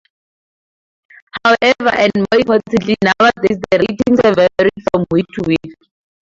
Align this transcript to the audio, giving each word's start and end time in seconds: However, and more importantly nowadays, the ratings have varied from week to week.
However, 1.45 1.95
and 1.95 2.11
more 2.15 2.39
importantly 2.39 2.95
nowadays, 3.03 3.59
the 3.69 3.85
ratings 3.87 4.19
have 4.23 4.33
varied 4.35 4.71
from 4.91 5.05
week 5.11 5.27
to 5.35 5.43
week. 5.45 5.75